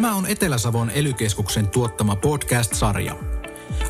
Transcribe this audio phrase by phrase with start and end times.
[0.00, 3.16] Tämä on Etelä-Savon elykeskuksen tuottama podcast-sarja.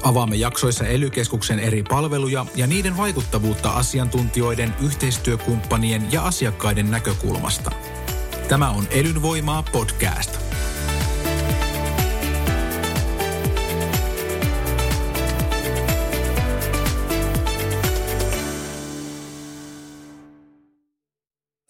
[0.02, 7.70] Avaamme jaksoissa elykeskuksen eri palveluja ja niiden vaikuttavuutta asiantuntijoiden, yhteistyökumppanien ja asiakkaiden näkökulmasta.
[8.48, 10.39] Tämä on Elynvoimaa podcast.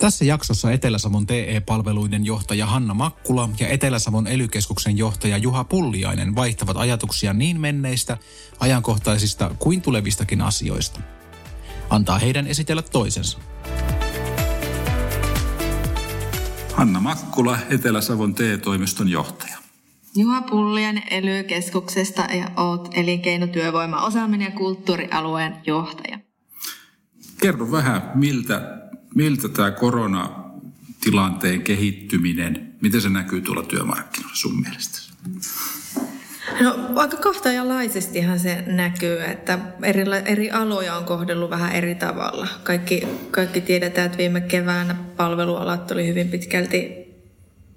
[0.01, 7.33] Tässä jaksossa Etelä-Savon TE-palveluiden johtaja Hanna Makkula ja Etelä-Savon elykeskuksen johtaja Juha Pulliainen vaihtavat ajatuksia
[7.33, 8.19] niin menneistä,
[8.61, 11.01] ajankohtaisista kuin tulevistakin asioista.
[11.91, 13.39] Antaa heidän esitellä toisensa.
[16.75, 19.59] Hanna Makkula, Etelä-Savon TE-toimiston johtaja.
[20.17, 26.19] Juha Pulliainen elykeskuksesta ja oot elinkeinotyövoima osaaminen ja kulttuurialueen johtaja.
[27.41, 28.80] Kerro vähän, miltä
[29.15, 34.99] miltä tämä koronatilanteen kehittyminen, miten se näkyy tuolla työmarkkinoilla sun mielestä?
[36.61, 42.49] No aika kahtaajanlaisestihan se näkyy, että eri, eri aloja on kohdellut vähän eri tavalla.
[42.63, 47.01] Kaikki, kaikki tiedetään, että viime keväänä palvelualat oli hyvin pitkälti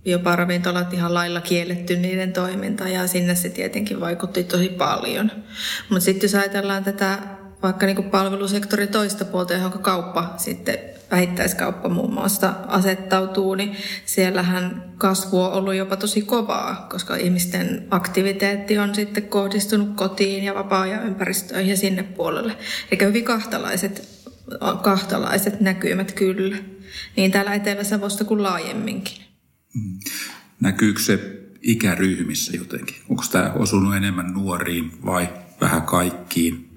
[0.05, 5.31] jopa ravintolat ihan lailla kielletty niiden toiminta ja sinne se tietenkin vaikutti tosi paljon.
[5.89, 7.19] Mutta sitten jos ajatellaan tätä
[7.63, 13.75] vaikka niin palvelusektori toista puolta, johon kauppa sitten vähittäiskauppa muun muassa asettautuu, niin
[14.05, 20.55] siellähän kasvu on ollut jopa tosi kovaa, koska ihmisten aktiviteetti on sitten kohdistunut kotiin ja
[20.55, 22.57] vapaa-ajan ympäristöön ja sinne puolelle.
[22.91, 24.09] Eikä hyvin kahtalaiset,
[24.81, 26.57] kahtalaiset näkymät kyllä,
[27.15, 29.23] niin täällä Etelä-Savosta kuin laajemminkin.
[29.73, 29.99] Mm.
[30.61, 31.19] Näkyykö se
[31.61, 32.95] ikäryhmissä jotenkin?
[33.09, 35.29] Onko tämä osunut enemmän nuoriin vai
[35.61, 36.72] vähän kaikkiin?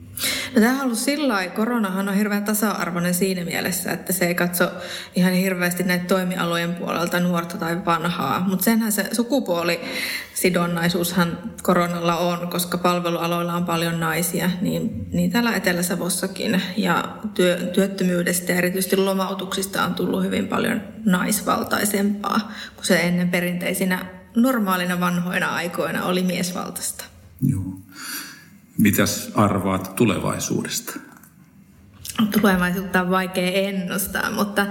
[0.56, 4.34] No tämä on ollut sillä lailla, koronahan on hirveän tasa-arvoinen siinä mielessä, että se ei
[4.34, 4.70] katso
[5.16, 12.78] ihan hirveästi näitä toimialojen puolelta nuorta tai vanhaa, mutta senhän se sukupuolisidonnaisuushan koronalla on, koska
[12.78, 19.94] palvelualoilla on paljon naisia, niin, niin täällä Etelä-Savossakin ja työ, työttömyydestä ja erityisesti lomautuksista on
[19.94, 24.06] tullut hyvin paljon naisvaltaisempaa, kun se ennen perinteisinä
[24.36, 27.04] normaalina vanhoina aikoina oli miesvaltaista.
[27.42, 27.85] Joo.
[28.78, 31.00] Mitäs arvaat tulevaisuudesta?
[32.40, 34.66] Tulevaisuutta on vaikea ennustaa, mutta,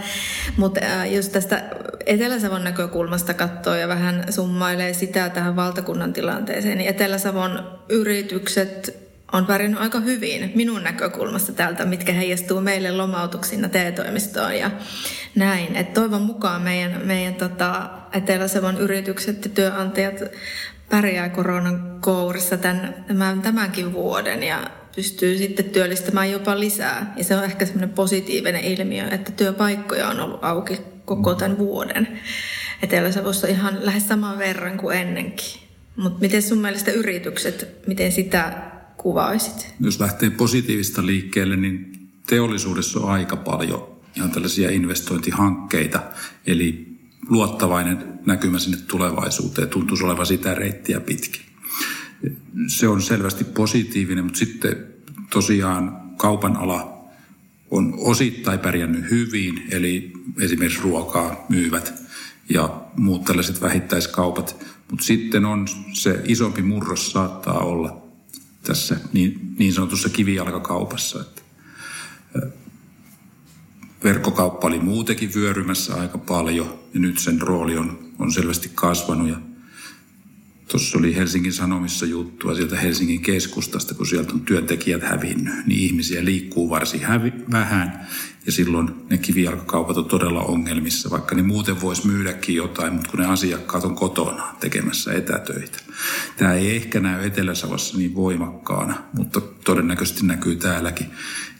[0.58, 0.80] mutta
[1.12, 1.64] jos tästä
[2.06, 9.82] Etelä-Savon näkökulmasta katsoo ja vähän summailee sitä tähän valtakunnan tilanteeseen, niin Etelä-Savon yritykset on pärjännyt
[9.82, 14.72] aika hyvin minun näkökulmasta täältä, mitkä heijastuu meille lomautuksina TE-toimistoon ja
[15.36, 15.76] näin.
[15.76, 20.16] Et toivon mukaan meidän, meidän tota, Etelä-Savon yritykset ja työnantajat
[20.90, 27.14] pärjää koronan kourissa tämän, tämän, tämänkin vuoden ja pystyy sitten työllistämään jopa lisää.
[27.18, 32.20] Ja se on ehkä semmoinen positiivinen ilmiö, että työpaikkoja on ollut auki koko tämän vuoden.
[32.84, 35.62] Etelä-Savossa ihan lähes saman verran kuin ennenkin.
[35.96, 38.54] Mutta miten sun mielestä yritykset, miten sitä
[38.98, 39.74] kuvaisit?
[39.80, 41.92] Jos lähtee positiivista liikkeelle, niin
[42.28, 46.00] teollisuudessa on aika paljon ihan tällaisia investointihankkeita.
[46.48, 46.95] Eli
[47.30, 49.70] luottavainen näkymä sinne tulevaisuuteen.
[49.70, 51.42] Tuntuisi olevan sitä reittiä pitkin.
[52.68, 54.88] Se on selvästi positiivinen, mutta sitten
[55.30, 56.96] tosiaan kaupan ala
[57.72, 61.94] on osittain pärjännyt hyvin, eli esimerkiksi ruokaa myyvät
[62.50, 64.66] ja muut tällaiset vähittäiskaupat.
[64.92, 68.02] Mutta sitten on se isompi murros saattaa olla
[68.64, 71.22] tässä niin, niin sanotussa kivijalkakaupassa.
[71.22, 71.42] Että
[74.06, 79.30] verkkokauppa oli muutenkin vyörymässä aika paljon ja nyt sen rooli on, on selvästi kasvanut.
[79.30, 79.36] Ja
[80.68, 86.26] tuossa oli Helsingin Sanomissa juttua sieltä Helsingin keskustasta, kun sieltä on työntekijät hävinnyt, niin ihmisiä
[86.26, 88.08] liikkuu varsin hävi, vähän
[88.46, 93.20] ja silloin ne kivijalkakaupat on todella ongelmissa, vaikka ne muuten voisi myydäkin jotain, mutta kun
[93.20, 95.78] ne asiakkaat on kotona tekemässä etätöitä.
[96.38, 101.08] Tämä ei ehkä näy Etelä-Savossa niin voimakkaana, mutta todennäköisesti näkyy täälläkin.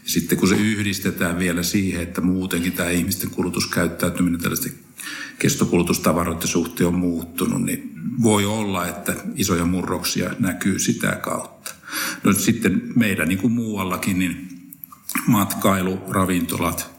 [0.06, 4.74] Ja sitten kun se yhdistetään vielä siihen, että muutenkin tämä ihmisten kulutuskäyttäytyminen tällaisten
[5.40, 7.92] kestokulutustavaroiden suhteen on muuttunut, niin
[8.22, 11.72] voi olla, että isoja murroksia näkyy sitä kautta.
[12.24, 14.48] No sitten meidän niin kuin muuallakin, niin
[15.28, 16.92] matkailu, ravintolat,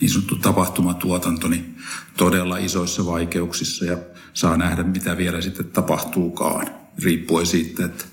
[0.00, 1.76] niin sanottu tapahtumatuotanto niin
[2.16, 3.98] todella isoissa vaikeuksissa ja
[4.34, 6.66] saa nähdä, mitä vielä sitten tapahtuukaan,
[7.02, 8.04] riippuen siitä, että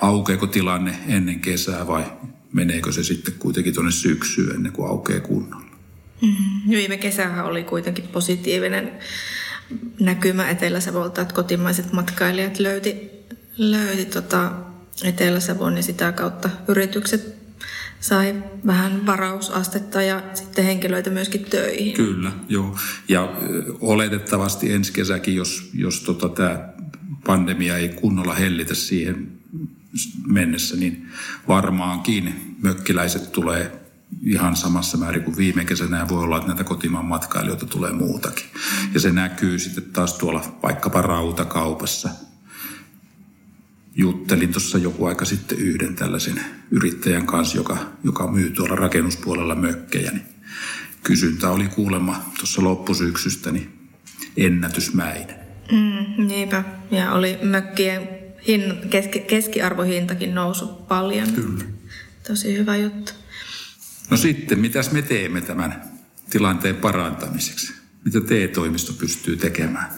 [0.00, 2.04] aukeeko tilanne ennen kesää vai
[2.54, 5.64] meneekö se sitten kuitenkin tuonne syksyyn ennen kuin aukeaa kunnolla.
[6.22, 6.70] Mm-hmm.
[6.70, 8.92] Viime kesähän oli kuitenkin positiivinen
[10.00, 13.10] näkymä Etelä-Savolta, että kotimaiset matkailijat löyti,
[13.56, 14.52] löyti tota
[15.04, 17.34] Etelä-Savon ja sitä kautta yritykset
[18.00, 21.94] sai vähän varausastetta ja sitten henkilöitä myöskin töihin.
[21.94, 22.78] Kyllä, joo.
[23.08, 23.36] Ja
[23.80, 26.68] oletettavasti ensi kesäkin, jos, jos tota, tämä
[27.26, 29.32] pandemia ei kunnolla hellitä siihen
[30.26, 31.08] mennessä, niin
[31.48, 33.84] varmaankin mökkiläiset tulee
[34.22, 38.46] ihan samassa määrin kuin viime kesänä ja voi olla, että näitä kotimaan matkailijoita tulee muutakin.
[38.94, 42.10] Ja se näkyy sitten taas tuolla vaikkapa rautakaupassa.
[43.96, 50.10] Juttelin tuossa joku aika sitten yhden tällaisen yrittäjän kanssa, joka, joka myy tuolla rakennuspuolella mökkejä.
[50.10, 50.26] Niin
[51.02, 53.78] kysyntä oli kuulemma tuossa loppusyksystä niin
[54.36, 55.36] ennätysmäinen.
[55.72, 56.64] Mm, niinpä.
[56.90, 61.32] Ja oli mökkien hin, keski, keskiarvohintakin nousu paljon.
[61.32, 61.64] Kyllä.
[62.28, 63.12] Tosi hyvä juttu.
[64.10, 65.82] No sitten, mitäs me teemme tämän
[66.30, 67.72] tilanteen parantamiseksi?
[68.04, 69.90] Mitä TE-toimisto pystyy tekemään?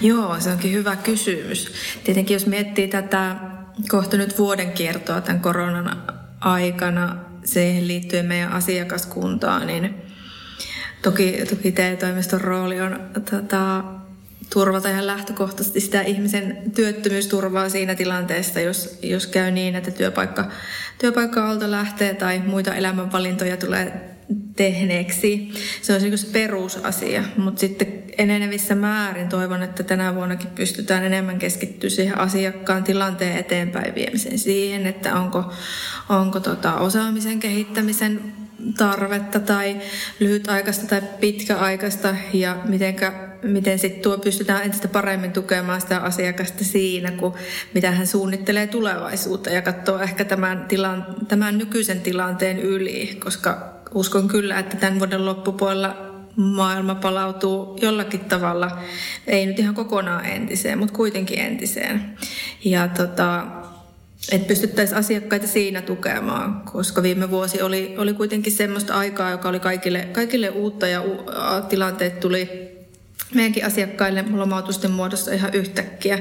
[0.00, 1.72] Joo, se onkin hyvä kysymys.
[2.04, 3.36] Tietenkin jos miettii tätä
[3.88, 6.02] kohta nyt vuoden kiertoa tämän koronan
[6.40, 9.94] aikana siihen liittyen meidän asiakaskuntaan, niin
[11.02, 13.00] toki, toki TE-toimiston rooli on
[13.30, 13.84] tota,
[14.50, 20.44] turvata ihan lähtökohtaisesti sitä ihmisen työttömyysturvaa siinä tilanteessa, jos, jos käy niin, että työpaikka,
[20.98, 24.16] työpaikka alta lähtee tai muita elämänvalintoja tulee
[24.56, 25.52] tehneeksi.
[25.82, 31.38] Se on niin se perusasia, mutta sitten enenevissä määrin toivon, että tänä vuonnakin pystytään enemmän
[31.38, 35.52] keskittyä siihen asiakkaan tilanteen eteenpäin viemiseen siihen, että onko,
[36.08, 38.20] onko tota osaamisen kehittämisen
[38.78, 39.76] tarvetta tai
[40.20, 43.12] lyhytaikaista tai pitkäaikaista ja mitenkä,
[43.46, 47.34] miten sitten tuo pystytään entistä paremmin tukemaan sitä asiakasta siinä, kun
[47.74, 54.28] mitä hän suunnittelee tulevaisuutta ja katsoo ehkä tämän, tilan, tämän nykyisen tilanteen yli, koska uskon
[54.28, 56.06] kyllä, että tämän vuoden loppupuolella
[56.36, 58.78] maailma palautuu jollakin tavalla,
[59.26, 62.16] ei nyt ihan kokonaan entiseen, mutta kuitenkin entiseen.
[62.64, 63.46] Ja tota,
[64.32, 69.60] että pystyttäisiin asiakkaita siinä tukemaan, koska viime vuosi oli, oli kuitenkin semmoista aikaa, joka oli
[69.60, 71.26] kaikille, kaikille uutta ja u,
[71.68, 72.75] tilanteet tuli
[73.34, 76.18] meidänkin asiakkaille lomautusten muodossa ihan yhtäkkiä,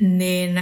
[0.00, 0.54] niin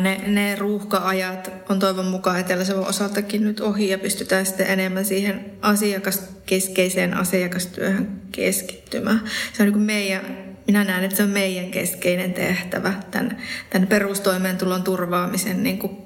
[0.00, 5.52] ne, ne ruuhka-ajat on toivon mukaan etelä osaltakin nyt ohi ja pystytään sitten enemmän siihen
[5.62, 9.22] asiakaskeskeiseen asiakastyöhön keskittymään.
[9.52, 13.36] Se on niin kuin meidän minä näen, että se on meidän keskeinen tehtävä tämän,
[13.70, 15.96] tämän perustoimeentulon turvaamisen niin kuin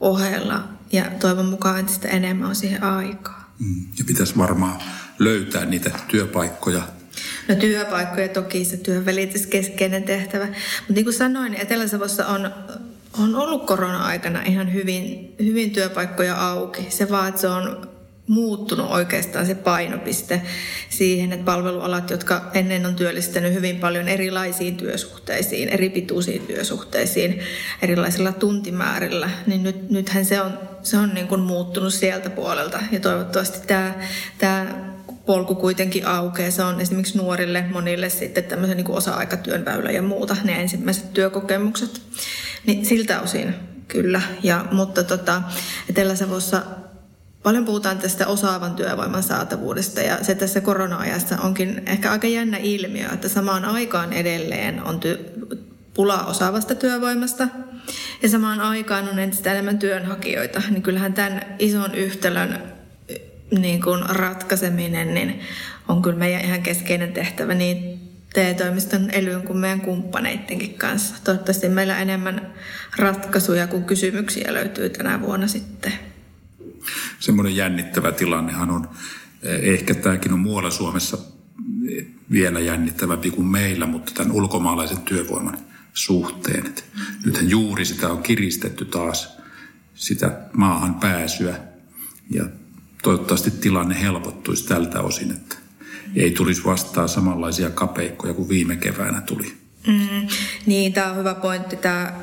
[0.00, 0.68] ohella.
[0.92, 3.54] Ja toivon mukaan entistä enemmän on siihen aikaa.
[3.58, 3.86] Mm.
[3.98, 4.82] Ja pitäisi varmaan
[5.18, 6.82] löytää niitä työpaikkoja.
[7.50, 10.46] No työpaikkoja toki se työvälitys keskeinen tehtävä.
[10.46, 12.50] Mutta niin kuin sanoin, Etelä-Savossa on,
[13.18, 16.86] on ollut korona-aikana ihan hyvin, hyvin työpaikkoja auki.
[16.88, 17.88] Se vaan, että se on
[18.26, 20.42] muuttunut oikeastaan se painopiste
[20.88, 27.40] siihen, että palvelualat, jotka ennen on työllistänyt hyvin paljon erilaisiin työsuhteisiin, eri pituisiin työsuhteisiin,
[27.82, 32.78] erilaisilla tuntimäärillä, niin nyt, nythän se on, se on niin kuin muuttunut sieltä puolelta.
[32.92, 33.94] Ja toivottavasti tämä,
[34.38, 34.89] tämä
[35.30, 36.50] polku kuitenkin aukeaa.
[36.50, 41.12] Se on esimerkiksi nuorille monille sitten tämmöisen niin kuin osa-aikatyön väylä ja muuta, ne ensimmäiset
[41.12, 42.02] työkokemukset.
[42.66, 43.54] Niin siltä osin
[43.88, 44.20] kyllä.
[44.42, 45.42] Ja, mutta tota,
[45.90, 46.62] Etelä-Savossa
[47.42, 53.08] Paljon puhutaan tästä osaavan työvoiman saatavuudesta ja se tässä korona-ajassa onkin ehkä aika jännä ilmiö,
[53.12, 55.56] että samaan aikaan edelleen on ty-
[55.94, 57.48] pula osaavasta työvoimasta
[58.22, 60.62] ja samaan aikaan on entistä enemmän työnhakijoita.
[60.70, 62.79] Niin kyllähän tämän ison yhtälön
[63.58, 65.40] niin kuin ratkaiseminen niin
[65.88, 68.00] on kyllä meidän ihan keskeinen tehtävä niin
[68.34, 71.14] TE-toimiston elyyn kuin meidän kumppaneittenkin kanssa.
[71.24, 72.54] Toivottavasti meillä enemmän
[72.98, 75.92] ratkaisuja kuin kysymyksiä löytyy tänä vuonna sitten
[77.18, 78.88] semmoinen jännittävä tilannehan on,
[79.42, 81.18] eh, ehkä tämäkin on muualla Suomessa
[82.30, 85.58] vielä jännittävämpi kuin meillä, mutta tämän ulkomaalaisen työvoiman
[85.94, 86.66] suhteen.
[86.66, 86.82] Että
[87.24, 89.36] nythän juuri sitä on kiristetty taas,
[89.94, 91.58] sitä maahan pääsyä.
[92.30, 92.44] Ja
[93.02, 95.56] toivottavasti tilanne helpottuisi tältä osin, että
[96.16, 99.52] ei tulisi vastaan samanlaisia kapeikkoja kuin viime keväänä tuli.
[99.86, 100.28] Mm,
[100.66, 101.76] niin, tämä on hyvä pointti.
[101.76, 102.20] Tämä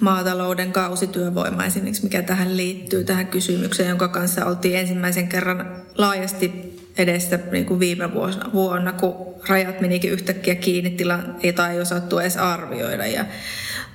[0.00, 7.38] maatalouden kausityövoima esimerkiksi, mikä tähän liittyy, tähän kysymykseen, jonka kanssa oltiin ensimmäisen kerran laajasti edessä
[7.52, 9.14] niin kuin viime vuonna, vuonna, kun
[9.48, 13.06] rajat menikin yhtäkkiä kiinni, tila, jota ei osattu edes arvioida.
[13.06, 13.24] Ja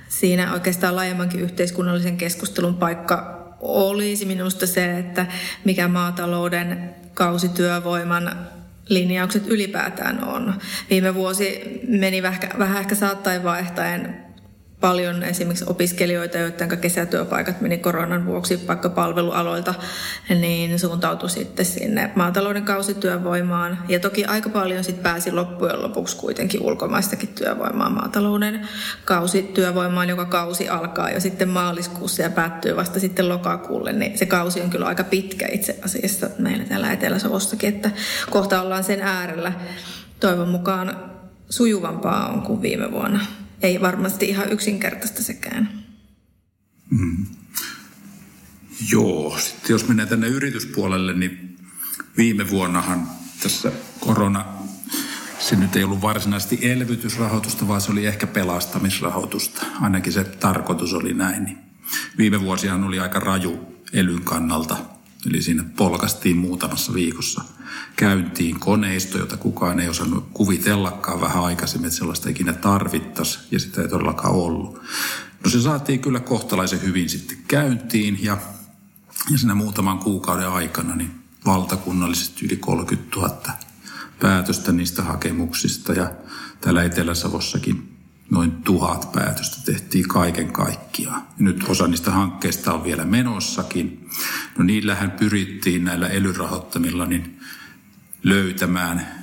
[0.08, 5.26] siinä oikeastaan laajemmankin yhteiskunnallisen keskustelun paikka olisi minusta se, että
[5.64, 8.46] mikä maatalouden kausityövoiman
[8.88, 10.54] linjaukset ylipäätään on.
[10.90, 12.22] Viime vuosi meni
[12.58, 14.29] vähän, ehkä saattain vaihtaen
[14.80, 19.74] paljon esimerkiksi opiskelijoita, joiden kesätyöpaikat meni koronan vuoksi vaikka palvelualoilta,
[20.28, 23.78] niin suuntautui sitten sinne maatalouden kausityövoimaan.
[23.88, 28.68] Ja toki aika paljon sitten pääsi loppujen lopuksi kuitenkin ulkomaistakin työvoimaa maatalouden
[29.04, 33.92] kausityövoimaan, joka kausi alkaa jo sitten maaliskuussa ja päättyy vasta sitten lokakuulle.
[33.92, 37.90] Niin se kausi on kyllä aika pitkä itse asiassa meillä täällä Etelä-Savossakin, että
[38.30, 39.52] kohta ollaan sen äärellä.
[40.20, 40.96] Toivon mukaan
[41.50, 43.20] sujuvampaa on kuin viime vuonna
[43.62, 45.84] ei varmasti ihan yksinkertaista sekään.
[46.90, 47.26] Mm.
[48.92, 51.56] Joo, sitten jos mennään tänne yrityspuolelle, niin
[52.16, 53.08] viime vuonnahan
[53.42, 54.44] tässä korona,
[55.38, 59.66] se nyt ei ollut varsinaisesti elvytysrahoitusta, vaan se oli ehkä pelastamisrahoitusta.
[59.80, 61.44] Ainakin se tarkoitus oli näin.
[61.44, 61.58] Niin
[62.18, 64.76] viime vuosihan oli aika raju elyn kannalta,
[65.26, 67.44] eli siinä polkastiin muutamassa viikossa–
[67.96, 73.82] käyntiin koneisto, jota kukaan ei osannut kuvitellakaan vähän aikaisemmin, että sellaista ikinä tarvittaisi, ja sitä
[73.82, 74.82] ei todellakaan ollut.
[75.44, 78.38] No se saatiin kyllä kohtalaisen hyvin sitten käyntiin, ja,
[79.30, 81.10] ja siinä muutaman kuukauden aikana niin
[81.46, 83.36] valtakunnallisesti yli 30 000
[84.20, 86.12] päätöstä niistä hakemuksista, ja
[86.60, 87.89] täällä Etelä-Savossakin
[88.30, 91.22] noin tuhat päätöstä tehtiin kaiken kaikkiaan.
[91.38, 94.08] Nyt osa niistä hankkeista on vielä menossakin.
[94.58, 97.40] No niillähän pyrittiin näillä elyrahoittamilla niin
[98.22, 99.20] löytämään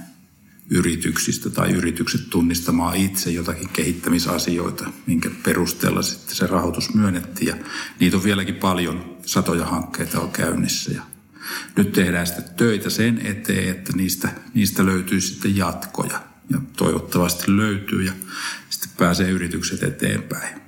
[0.70, 7.48] yrityksistä tai yritykset tunnistamaan itse jotakin kehittämisasioita, minkä perusteella sitten se rahoitus myönnettiin.
[7.48, 7.56] Ja
[8.00, 10.92] niitä on vieläkin paljon, satoja hankkeita on käynnissä.
[10.92, 11.02] Ja
[11.76, 16.27] nyt tehdään sitten töitä sen eteen, että niistä, niistä löytyy sitten jatkoja.
[16.50, 18.14] Ja toivottavasti löytyy ja
[18.70, 20.62] sitten pääsee yritykset eteenpäin.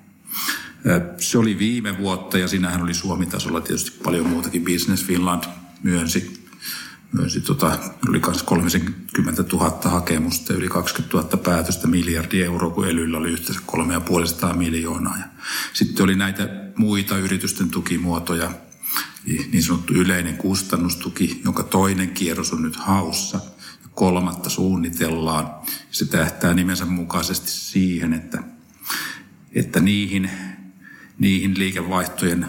[1.17, 4.63] Se oli viime vuotta ja siinähän oli Suomi-tasolla tietysti paljon muutakin.
[4.63, 5.43] Business Finland
[5.83, 6.39] myönsi
[7.11, 13.31] myönsi tota, myös 30 000 hakemusta, yli 20 000 päätöstä, miljardi euroa, kun Elyllä oli
[13.31, 13.61] yhteensä
[14.51, 15.17] 3,5 miljoonaa.
[15.17, 15.25] Ja
[15.73, 18.51] sitten oli näitä muita yritysten tukimuotoja,
[19.25, 23.39] niin sanottu yleinen kustannustuki, jonka toinen kierros on nyt haussa.
[23.99, 25.49] Kolmatta suunnitellaan.
[25.91, 28.43] Se tähtää nimensä mukaisesti siihen, että,
[29.55, 30.29] että niihin,
[31.19, 32.47] niihin liikevaihtojen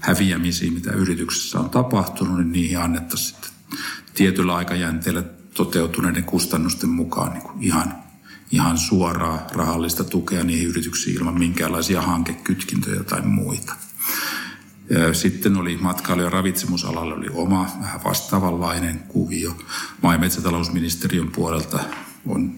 [0.00, 3.50] häviämisiin, mitä yrityksessä on tapahtunut, niin niihin annettaisiin sitten
[4.14, 5.22] tietyllä aikajänteellä
[5.54, 7.94] toteutuneiden kustannusten mukaan niin kuin ihan,
[8.50, 13.74] ihan suoraa rahallista tukea niihin yrityksiin ilman minkäänlaisia hankekytkintöjä tai muita.
[15.12, 19.56] Sitten oli matkailu- ja ravitsemusalalle oli oma vähän vastaavanlainen kuvio.
[20.02, 21.80] Maa- ja metsätalousministeriön puolelta
[22.26, 22.54] on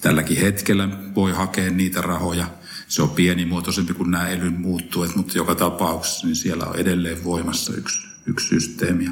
[0.00, 2.46] tälläkin hetkellä voi hakea niitä rahoja.
[2.88, 7.74] Se on pienimuotoisempi kuin nämä elyn muuttuet, mutta joka tapauksessa niin siellä on edelleen voimassa
[7.74, 9.10] yksi, yksi systeemi.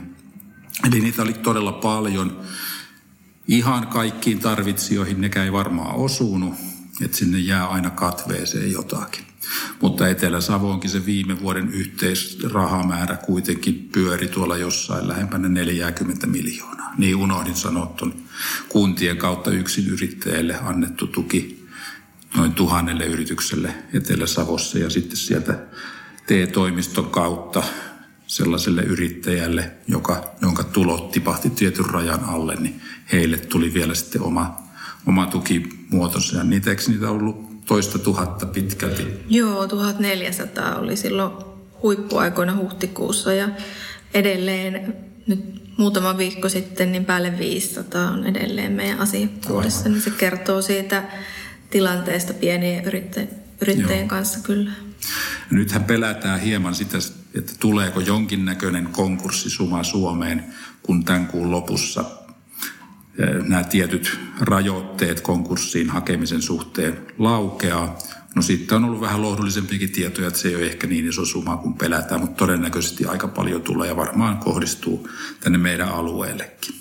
[0.89, 2.41] Eli niitä oli todella paljon.
[3.49, 6.55] Ihan kaikkiin tarvitsijoihin nekään ei varmaan osunut,
[7.01, 9.30] että sinne jää aina katveeseen jotakin.
[9.81, 16.95] Mutta Etelä-Savoonkin se viime vuoden yhteisrahamäärä kuitenkin pyöri tuolla jossain lähempänä 40 miljoonaa.
[16.99, 18.15] Niin unohdin sanoa tuon
[18.69, 21.67] kuntien kautta yksin yrittäjille annettu tuki
[22.37, 25.59] noin tuhannelle yritykselle Etelä-Savossa ja sitten sieltä
[26.27, 27.63] TE-toimiston kautta
[28.27, 32.81] sellaiselle yrittäjälle, joka, jonka tulot tipahti tietyn rajan alle, niin
[33.13, 34.63] heille tuli vielä sitten oma,
[35.07, 36.37] oma tukimuotonsa.
[36.37, 39.07] Ja niitä, eikö niitä ollut toista tuhatta pitkälti?
[39.29, 41.33] Joo, 1400 oli silloin
[41.83, 43.49] huippuaikoina huhtikuussa ja
[44.15, 44.95] edelleen
[45.27, 49.89] nyt muutama viikko sitten niin päälle 500 on edelleen meidän asiakkuudessa.
[49.89, 51.03] Niin se kertoo siitä
[51.71, 54.71] tilanteesta pienien yrittäjien, yrittäjien kanssa kyllä.
[55.51, 56.99] Nythän pelätään hieman sitä,
[57.35, 60.45] että tuleeko jonkinnäköinen konkurssisuma Suomeen,
[60.83, 62.05] kun tämän kuun lopussa
[63.49, 67.99] nämä tietyt rajoitteet konkurssiin hakemisen suhteen laukeaa.
[68.35, 71.57] No sitten on ollut vähän lohdullisempiakin tietoja, että se ei ole ehkä niin iso suma
[71.57, 75.09] kuin pelätään, mutta todennäköisesti aika paljon tulee ja varmaan kohdistuu
[75.41, 76.75] tänne meidän alueellekin.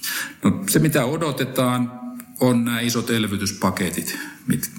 [0.44, 2.00] No se mitä odotetaan
[2.40, 4.18] on nämä isot elvytyspaketit,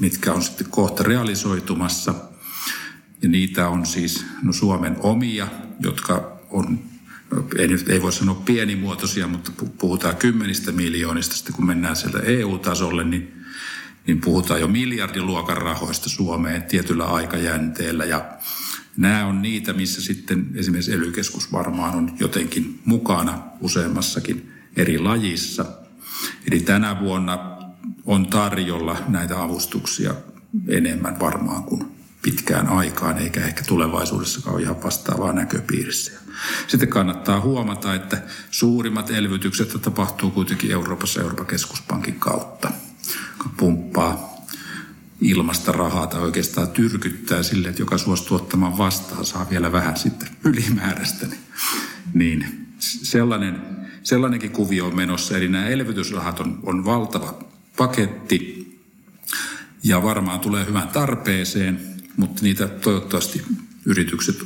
[0.00, 2.14] mitkä on sitten kohta realisoitumassa–
[3.22, 5.48] ja niitä on siis no Suomen omia,
[5.80, 6.78] jotka on,
[7.58, 11.34] ei, nyt, ei voi sanoa pienimuotoisia, mutta puhutaan kymmenistä miljoonista.
[11.34, 13.44] Sitten kun mennään sieltä EU-tasolle, niin,
[14.06, 18.04] niin puhutaan jo miljardiluokan rahoista Suomeen tietyllä aikajänteellä.
[18.04, 18.24] Ja
[18.96, 21.12] nämä on niitä, missä sitten esimerkiksi ely
[21.52, 25.66] varmaan on jotenkin mukana useammassakin eri lajissa.
[26.50, 27.58] Eli tänä vuonna
[28.06, 30.14] on tarjolla näitä avustuksia
[30.68, 36.12] enemmän varmaan kuin pitkään aikaan, eikä ehkä tulevaisuudessakaan ole ihan vastaavaa näköpiirissä.
[36.66, 42.70] Sitten kannattaa huomata, että suurimmat elvytykset tapahtuu kuitenkin Euroopassa Euroopan keskuspankin kautta,
[43.56, 44.30] pumppaa
[45.20, 50.28] ilmasta rahaa tai oikeastaan tyrkyttää sille, että joka suostuu ottamaan vastaan, saa vielä vähän sitten
[50.44, 51.26] ylimääräistä.
[52.14, 53.62] Niin, sellainen,
[54.02, 55.36] sellainenkin kuvio on menossa.
[55.36, 57.38] Eli nämä elvytysrahat on, on valtava
[57.76, 58.60] paketti
[59.82, 63.42] ja varmaan tulee hyvään tarpeeseen, mutta niitä toivottavasti
[63.86, 64.44] yritykset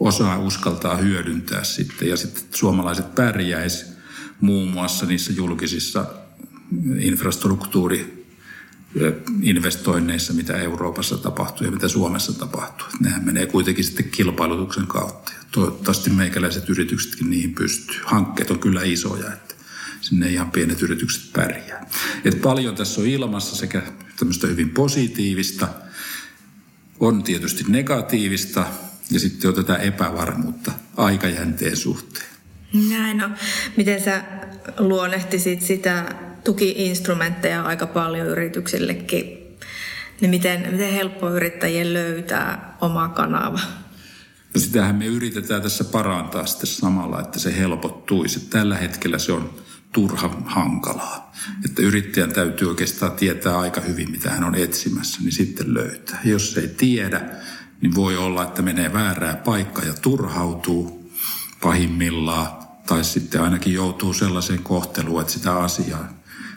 [0.00, 2.08] osaa uskaltaa hyödyntää sitten.
[2.08, 3.84] Ja sitten suomalaiset pärjäisi
[4.40, 6.06] muun muassa niissä julkisissa
[6.98, 8.22] infrastruktuuri
[9.42, 12.86] investoinneissa, mitä Euroopassa tapahtuu ja mitä Suomessa tapahtuu.
[13.00, 15.32] Nehän menee kuitenkin sitten kilpailutuksen kautta.
[15.50, 18.00] Toivottavasti meikäläiset yrityksetkin niihin pystyy.
[18.04, 19.54] Hankkeet on kyllä isoja, että
[20.00, 21.90] sinne ihan pienet yritykset pärjää.
[22.24, 23.82] Et paljon tässä on ilmassa sekä
[24.16, 25.68] tämmöistä hyvin positiivista,
[27.02, 28.64] on tietysti negatiivista
[29.10, 32.26] ja sitten on tätä epävarmuutta aikajänteen suhteen.
[32.88, 33.30] Näin no.
[33.76, 34.24] Miten sä
[34.78, 39.56] luonnehtisit sitä tukiinstrumentteja aika paljon yrityksillekin.
[40.20, 43.60] Niin miten, miten helppo yrittäjien löytää oma kanava?
[44.54, 48.40] No sitähän me yritetään tässä parantaa sitten samalla, että se helpottuisi.
[48.40, 49.54] Tällä hetkellä se on
[49.92, 51.32] turha hankalaa.
[51.64, 56.20] Että yrittäjän täytyy oikeastaan tietää aika hyvin, mitä hän on etsimässä, niin sitten löytää.
[56.24, 57.20] Jos ei tiedä,
[57.80, 61.12] niin voi olla, että menee väärää paikkaa ja turhautuu
[61.60, 62.48] pahimmillaan.
[62.86, 66.08] Tai sitten ainakin joutuu sellaiseen kohteluun, että sitä asiaa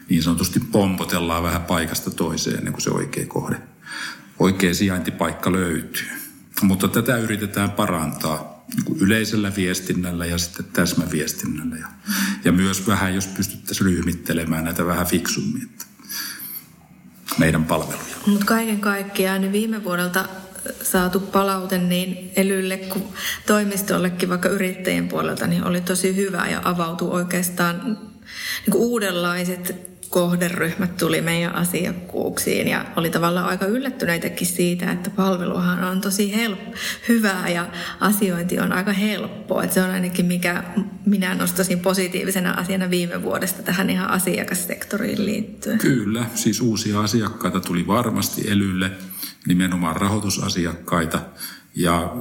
[0.09, 3.61] niin sanotusti pompotellaan vähän paikasta toiseen ennen kuin se oikea kohde,
[4.39, 6.07] oikea sijaintipaikka löytyy.
[6.61, 11.75] Mutta tätä yritetään parantaa niin yleisellä viestinnällä ja sitten täsmäviestinnällä.
[11.75, 11.87] Ja,
[12.43, 15.85] ja myös vähän, jos pystyttäisiin ryhmittelemään näitä vähän fiksummin että
[17.37, 18.15] meidän palveluja.
[18.25, 20.25] Mutta kaiken kaikkiaan niin viime vuodelta
[20.83, 23.03] saatu palaute niin elylle kuin
[23.45, 27.97] toimistollekin, vaikka yrittäjien puolelta, niin oli tosi hyvä ja avautui oikeastaan
[28.65, 36.01] niin uudenlaiset kohderyhmät tuli meidän asiakkuuksiin ja oli tavallaan aika yllättyneitäkin siitä, että palveluhan on
[36.01, 36.75] tosi help-
[37.09, 39.63] hyvää ja asiointi on aika helppoa.
[39.63, 40.63] Että se on ainakin mikä
[41.05, 45.77] minä nostaisin positiivisena asiana viime vuodesta tähän ihan asiakassektoriin liittyen.
[45.77, 48.91] Kyllä, siis uusia asiakkaita tuli varmasti Elylle,
[49.47, 51.19] nimenomaan rahoitusasiakkaita
[51.75, 52.15] ja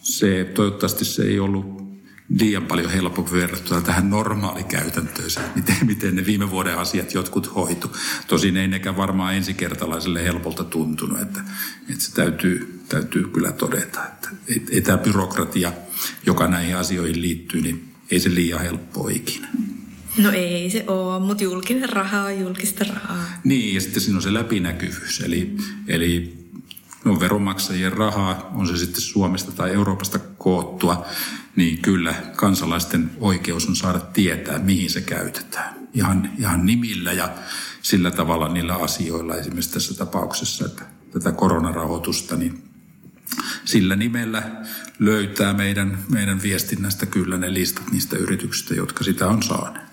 [0.00, 1.81] se, toivottavasti se ei ollut
[2.28, 7.96] liian paljon helpompi verrattuna tähän normaalikäytäntöön, miten, miten ne viime vuoden asiat jotkut hoitu.
[8.26, 11.40] Tosin ei nekään varmaan ensikertalaiselle helpolta tuntunut, että,
[11.90, 15.72] että se täytyy, täytyy kyllä todeta, että ei, ei tämä byrokratia,
[16.26, 19.48] joka näihin asioihin liittyy, niin ei se liian helppoa ikinä.
[20.18, 23.24] No ei se ole, mutta julkinen raha on julkista rahaa.
[23.44, 25.56] Niin, ja sitten siinä on se läpinäkyvyys, eli,
[25.88, 26.42] eli
[27.04, 31.06] no, veronmaksajien rahaa, on se sitten Suomesta tai Euroopasta koottua,
[31.56, 35.74] niin kyllä kansalaisten oikeus on saada tietää, mihin se käytetään.
[35.94, 37.28] Ihan, ihan nimillä ja
[37.82, 42.64] sillä tavalla niillä asioilla, esimerkiksi tässä tapauksessa, että tätä koronarahoitusta, niin
[43.64, 44.42] sillä nimellä
[44.98, 49.92] löytää meidän, meidän viestinnästä kyllä ne listat niistä yrityksistä, jotka sitä on saaneet.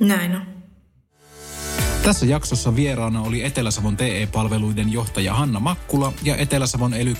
[0.00, 0.51] Näin on.
[2.04, 7.14] Tässä jaksossa vieraana oli Etelä-Savon TE-palveluiden johtaja Hanna Makkula ja Etelä-Savon ely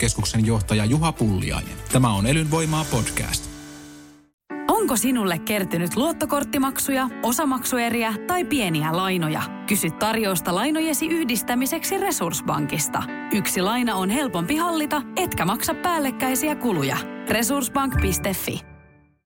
[0.45, 1.73] johtaja Juha Pulliainen.
[1.93, 3.51] Tämä on Elyn voimaa podcast.
[4.69, 9.43] Onko sinulle kertynyt luottokorttimaksuja, osamaksueriä tai pieniä lainoja?
[9.67, 13.03] Kysy tarjousta lainojesi yhdistämiseksi Resurssbankista.
[13.33, 16.97] Yksi laina on helpompi hallita, etkä maksa päällekkäisiä kuluja.
[17.29, 18.72] Resurssbank.fi